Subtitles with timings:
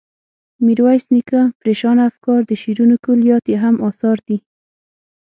[0.65, 4.37] میرویس نیکه، پریشانه افکار، د شعرونو کلیات یې هم اثار دي.